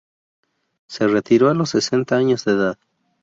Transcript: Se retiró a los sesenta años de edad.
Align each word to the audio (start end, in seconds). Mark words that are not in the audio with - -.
Se 0.87 1.07
retiró 1.07 1.51
a 1.51 1.53
los 1.53 1.69
sesenta 1.69 2.15
años 2.15 2.43
de 2.45 2.53
edad. 2.53 2.79